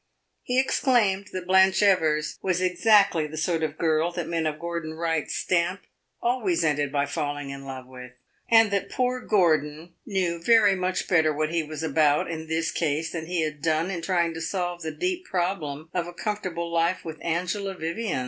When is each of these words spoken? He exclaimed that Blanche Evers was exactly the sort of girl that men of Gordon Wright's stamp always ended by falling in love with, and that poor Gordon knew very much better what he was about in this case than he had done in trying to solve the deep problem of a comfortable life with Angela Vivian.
He 0.41 0.59
exclaimed 0.59 1.27
that 1.31 1.45
Blanche 1.45 1.83
Evers 1.83 2.39
was 2.41 2.59
exactly 2.59 3.27
the 3.27 3.37
sort 3.37 3.61
of 3.61 3.77
girl 3.77 4.11
that 4.13 4.27
men 4.27 4.47
of 4.47 4.57
Gordon 4.57 4.95
Wright's 4.95 5.35
stamp 5.35 5.81
always 6.23 6.63
ended 6.63 6.91
by 6.91 7.05
falling 7.05 7.51
in 7.51 7.65
love 7.65 7.85
with, 7.85 8.13
and 8.49 8.71
that 8.71 8.89
poor 8.89 9.19
Gordon 9.19 9.93
knew 10.07 10.41
very 10.41 10.73
much 10.73 11.07
better 11.07 11.31
what 11.31 11.51
he 11.53 11.61
was 11.61 11.83
about 11.83 12.31
in 12.31 12.47
this 12.47 12.71
case 12.71 13.11
than 13.11 13.27
he 13.27 13.41
had 13.43 13.61
done 13.61 13.91
in 13.91 14.01
trying 14.01 14.33
to 14.33 14.41
solve 14.41 14.81
the 14.81 14.89
deep 14.89 15.25
problem 15.25 15.89
of 15.93 16.07
a 16.07 16.13
comfortable 16.13 16.73
life 16.73 17.05
with 17.05 17.19
Angela 17.23 17.75
Vivian. 17.75 18.19